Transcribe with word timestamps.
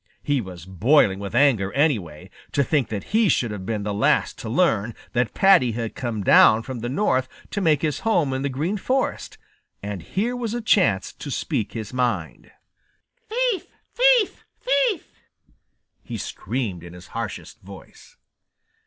He 0.23 0.41
was 0.41 0.65
boiling 0.65 1.19
with 1.19 1.35
anger, 1.35 1.71
anyway, 1.73 2.31
to 2.53 2.63
think 2.63 2.87
that 2.89 3.13
he 3.13 3.29
should 3.29 3.51
have 3.51 3.67
been 3.67 3.83
the 3.83 3.93
last 3.93 4.35
to 4.39 4.49
learn 4.49 4.95
that 5.13 5.35
Paddy 5.35 5.73
had 5.73 5.93
come 5.93 6.23
down 6.23 6.63
from 6.63 6.79
the 6.79 6.89
North 6.89 7.27
to 7.51 7.61
make 7.61 7.83
his 7.83 7.99
home 7.99 8.33
in 8.33 8.41
the 8.41 8.49
Green 8.49 8.77
Forest, 8.77 9.37
and 9.83 10.01
here 10.01 10.35
was 10.35 10.55
a 10.55 10.59
chance 10.61 11.13
to 11.13 11.29
speak 11.29 11.73
his 11.73 11.93
mind. 11.93 12.49
"Thief! 13.29 13.67
thief! 13.93 14.43
thief!" 14.59 15.07
he 16.01 16.17
screamed 16.17 16.83
in 16.83 16.93
his 16.93 17.09
harshest 17.09 17.59
voice. 17.61 18.17